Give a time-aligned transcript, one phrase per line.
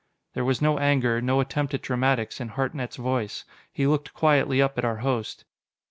[0.33, 3.43] There was no anger, no attempt at dramatics, in Hartnett's voice.
[3.71, 5.45] He looked quietly up at our host.